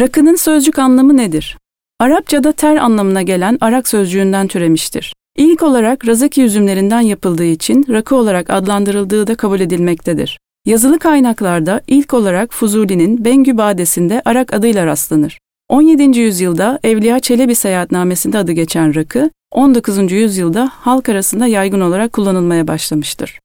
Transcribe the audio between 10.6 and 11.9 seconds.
Yazılı kaynaklarda